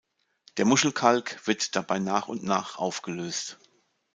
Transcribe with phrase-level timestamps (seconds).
[0.57, 3.59] Der Muschelkalk wird dabei nach und nach aufgelöst.